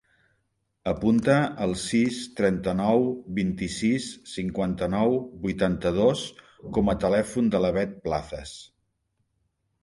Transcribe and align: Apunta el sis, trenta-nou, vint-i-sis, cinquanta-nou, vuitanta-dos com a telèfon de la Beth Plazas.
Apunta 0.91 1.33
el 1.65 1.73
sis, 1.81 2.15
trenta-nou, 2.39 3.05
vint-i-sis, 3.39 4.07
cinquanta-nou, 4.31 5.13
vuitanta-dos 5.45 6.25
com 6.79 6.91
a 6.95 6.97
telèfon 7.05 7.53
de 7.57 7.63
la 7.67 7.73
Beth 7.79 7.95
Plazas. 8.09 8.57